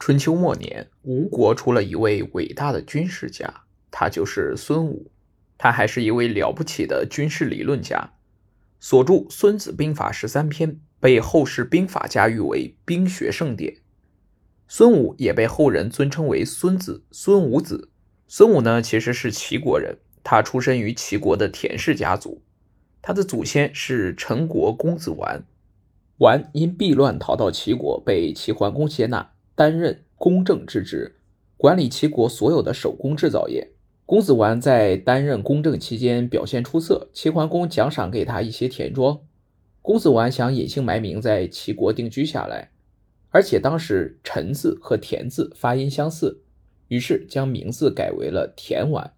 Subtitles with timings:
[0.00, 5.12] 春秋末年，吴国出了一位伟大的军事家，他就是孙武。
[5.58, 8.14] 他还是一位了不起的军事理论家，
[8.80, 13.76] 所著《孙子兵法》十三篇，被后世兵法家誉为兵学圣典。
[14.66, 17.90] 孙武也被后人尊称为孙子、孙武子。
[18.26, 22.40] 孙武呢，其实是齐国人，他出身于齐国的田氏家族，
[23.02, 25.44] 他的祖先是陈国公子完。
[26.16, 29.32] 完因避乱逃到齐国，被齐桓公接纳。
[29.60, 31.16] 担任公正之职，
[31.58, 33.72] 管理齐国所有的手工制造业。
[34.06, 39.20] 公子完在担任公正期间表现出色，齐桓公奖赏给他一些田庄。
[39.82, 42.70] 公子完想隐姓埋名在齐国定居下来，
[43.28, 46.40] 而且当时“陈”字和“田”字发音相似，
[46.88, 49.12] 于是将名字改为了田完。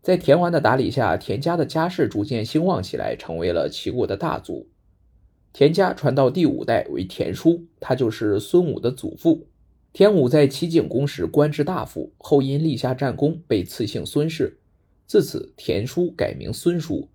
[0.00, 4.68] 在田完的打理下，田家的家世逐渐兴旺起来，成为了齐国的大族。
[5.52, 9.46] 田家传到第五代为田叔，他就是孙武的祖父。
[9.92, 14.58] 田武在齐景公时官至大夫，后因立下战功，被赐姓孙氏。
[15.06, 17.08] 自此，田叔改名孙叔。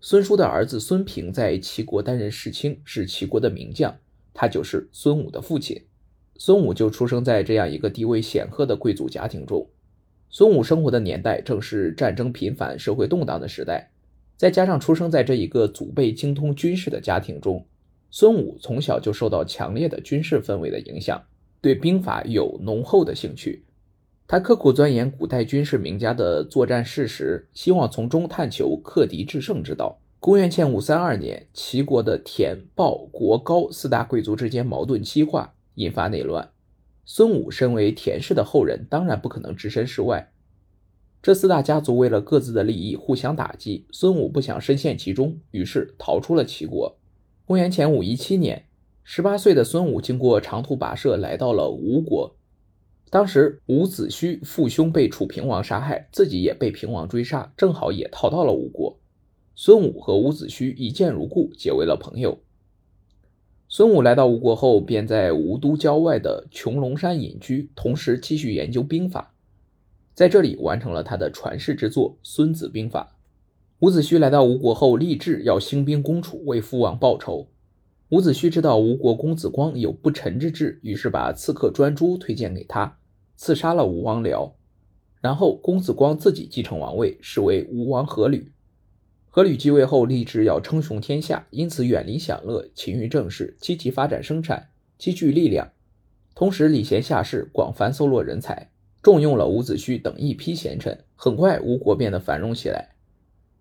[0.00, 3.94] 孙叔的儿子孙平在齐国担任世卿，是齐国的名将，
[4.32, 5.84] 他就是孙武的父亲。
[6.36, 9.68] 孙武就出生在这样一个地位显赫的贵族家庭中。
[10.30, 13.90] 孙武生活的年代正是战争频繁、社会动荡的时代。
[14.40, 17.62] 再加上出生在这一个祖辈精通军事的家庭中，
[18.10, 21.22] 孙武从小就受到强烈的军事氛围的影响，
[21.60, 23.62] 对兵法有浓厚的兴趣。
[24.26, 30.00] 他刻苦钻研古代军事名家的作战事实，希望从中探求克敌制胜之道。
[30.18, 36.48] 公元前五三二年，齐国的田、鲍、国、高四大贵族之间矛盾激化，引发内乱。
[37.04, 40.32] 孙武身为田氏的后人，当然不可能置身事外。
[41.22, 46.96] 这四大家族为了各自的利益互相打击，孙武不想深陷其中，于是逃出了齐国。
[47.44, 48.64] 公元前五一七年，
[49.04, 52.34] 十八岁的孙武经过长途跋涉，来到了吴国。
[53.10, 58.98] 当时伍子胥父兄被楚平王杀害，自己也被平王追杀，正好也逃到了吴国。
[59.54, 62.38] 孙武和伍子胥一见如故，结为了朋友。
[63.68, 69.29] 孙武来到吴国后，便在吴都郊外的穹窿山隐居，同时继续研究兵法。
[70.14, 73.12] 在这里完成了他的传世之作《孙子兵法》。
[73.78, 77.48] 伍子胥来到吴国后，立志要兴兵攻楚，为父王报仇。
[78.10, 82.98] 伍子胥知道吴国公子光有不臣之志，于是把刺客专诸推荐给他，
[83.36, 84.52] 刺杀了吴王僚。
[85.22, 88.48] 然后公子光自己继承王位，是为吴王阖闾。
[89.32, 95.70] 阖闾继位后，立志要称雄天下，因此远离享乐，勤于政事，积极发展生产，积聚力量，
[96.34, 98.70] 同时礼贤下士，广泛搜罗人才。
[99.02, 102.90] 重用了伍子胥等一批贤臣，很快吴国变得繁荣起来。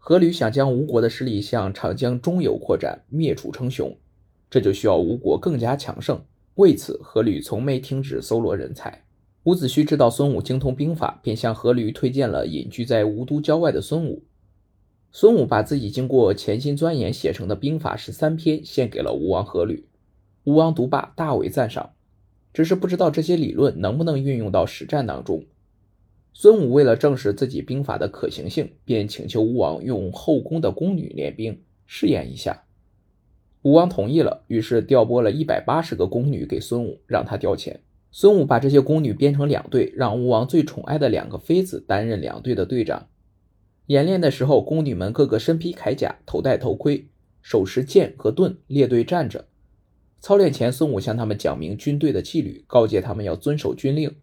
[0.01, 3.95] 阖闾想将吴国的势力向长江中游扩展，灭楚称雄，
[4.49, 6.21] 这就需要吴国更加强盛。
[6.55, 9.03] 为此，阖闾从没停止搜罗人才。
[9.43, 14.23] 伍子胥知道孙武精通兵法，便向阖闾推荐了隐居在吴都郊外的孙武。
[15.11, 19.83] 孙武把自己经过潜心钻研写成的兵法十三篇献给了吴王阖闾，
[20.43, 21.91] 吴王读罢大为赞赏。
[22.53, 25.45] 只是不知道这些理论能不能运用到实战当中。
[26.33, 32.63] 孙武为了证实自己兵法的可行性，便请求吴王用后宫的宫女练兵试验一下。
[33.61, 37.77] 吴王同意了，于是调拨了一百八十个宫女给孙武，让他调遣。
[38.11, 43.07] 孙武把这些宫女编成两队，让吴王最宠爱的两个妃子担任两队的队长。
[43.87, 47.09] 演练的时候，宫女们个个身披铠甲，头戴头盔，
[47.41, 49.45] 手持剑和盾，列队站着。
[50.21, 54.13] 操练前，孙武向他们讲明军队的纪律，告诫他们要遵守军令，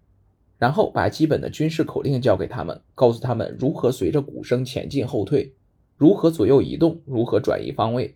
[0.59, 5.55] 然后把基本的军事口令教给他们，告诉他们如何随着鼓声前进后退，
[5.97, 8.15] 如何左右移动，如何转移方位。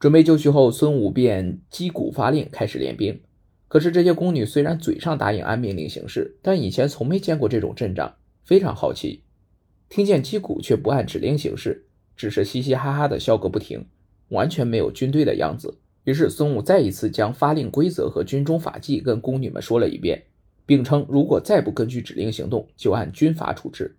[0.00, 3.20] 准备就绪后，孙武便击鼓发令，开始练兵。
[3.68, 9.22] 可是这些宫女虽然嘴上答应按命令行事，但以前从没见过这种阵仗，非常好奇，
[9.88, 11.86] 听见击鼓却不按指令行事，
[12.16, 13.86] 只是嘻嘻哈哈的笑个不停，
[14.30, 15.78] 完全没有军队的样子。
[16.04, 20.24] 于是，孙武再一次将发令规则和军中法纪跟宫女们说了一遍，
[20.64, 23.96] 并称如果再不根据指令行动，就按军法处置。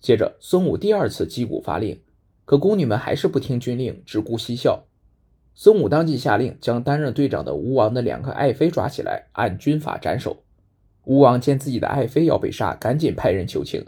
[0.00, 2.00] 接着，孙武第二次击鼓发令，
[2.44, 4.84] 可宫女们还是不听军令，只顾嬉笑。
[5.54, 10.44] 孙武当即下令，将担任队长的吴王的两个爱妃抓起来，按军法斩首。
[11.04, 13.84] 吴王见自己的爱妃要被杀，赶紧派人求情，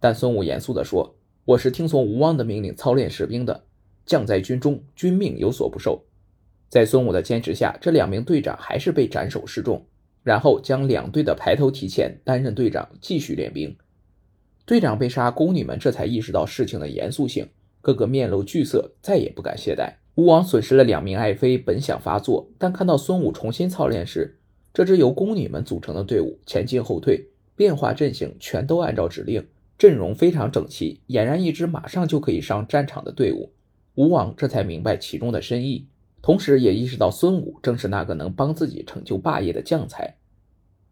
[0.00, 3.64] 但孙武严肃地说：“我是听从吴王的命令操练士兵的，
[4.04, 6.04] 将在军中，军命有所不受。”
[6.68, 9.86] 在孙武的坚持下，这两名队长还是被斩首示众，
[10.22, 13.76] 然后将两队的排头提前，担任队长继续练兵。
[14.64, 17.48] 队长被杀，宫女们这才意识到事情的严肃性，
[17.80, 19.94] 个个面露惧色，再也不敢懈怠。
[20.16, 24.38] 吴王损失了两名爱妃，本想发作，但看到孙武重新操练时，
[24.74, 29.46] 这支由宫女们组成的队伍前进后退，变化阵型全都按照指令，
[29.78, 33.52] 阵容非常整齐，俨然一支马上就可以上战场的队伍。
[33.94, 35.86] 吴王这才明白其中的深意，
[36.22, 40.16] 同时也意识到孙武正是那个能帮自己成就霸业的将才，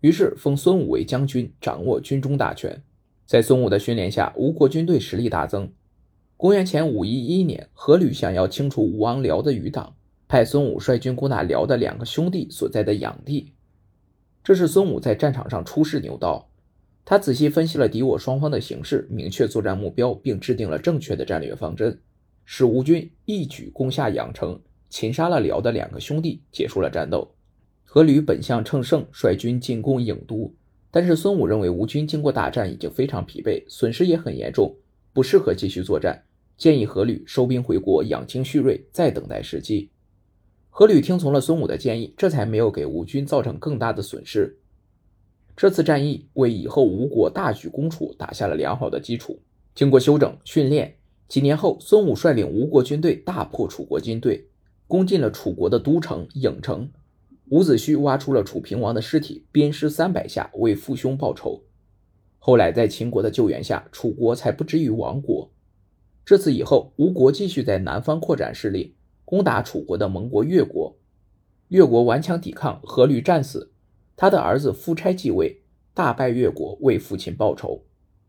[0.01, 2.83] 于是封孙武为将军，掌握军中大权。
[3.27, 5.73] 在孙武的训练下，吴国军队实力大增。
[6.37, 9.97] 公元前五一一年，阖闾想要清除吴王僚的余党，
[10.29, 13.53] 派孙武率军攻打辽的两个兄弟所在的养地。
[14.43, 16.51] 这是孙武在战场上出世牛刀，
[17.05, 21.99] 他仔细分析了敌我双方的形势，明确作战目标，并制定了正确的战略方针，
[22.45, 24.61] 使吴军一举攻下养城，
[24.95, 27.29] 擒杀了辽的两个兄弟，结束了战斗。
[27.89, 30.55] 阖闾本相乘胜，率军进攻郢都，
[30.93, 34.73] 但是孙武认为吴军经过大战已经非常疲惫，损失也很严重，
[35.13, 36.23] 不适合继续作战，
[36.57, 39.91] 建议阖闾收兵回国，养精蓄锐，再等待时机。
[40.71, 44.57] 阖闾听从了孙武的建议，这才没有给吴军造成更大的损失。
[45.57, 49.43] 这次战役为以后吴国大举攻楚打下了良好的基础。
[49.75, 50.95] 经过休整训练，
[51.27, 54.47] 几年后，孙武率领吴国军队大破楚国军队，
[54.95, 56.89] 攻进了楚国的都城郢城。
[57.49, 61.65] 伍子胥挖出了楚平王的尸体，鞭尸三百下，为父兄报仇。
[62.39, 65.51] 后来在秦国的救援下，楚国才不至于亡国。
[66.25, 68.95] 这次以后，吴国继续在南方扩展势力。
[69.25, 70.97] 攻打楚国的盟国越国，
[71.71, 73.73] 越国顽强抵抗，阖闾战死，
[74.15, 75.61] 他的儿子夫差继位，
[75.93, 77.83] 大败越国，为父亲报仇。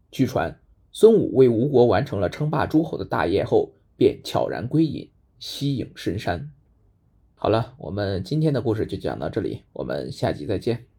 [0.10, 0.60] 据传，
[0.92, 6.50] 孙武为吴国完成了称霸诸侯的大业后，便悄然归隐，西隐深山。
[7.38, 10.95] 好了，我们今天的故事就讲到这里，我们下集再见。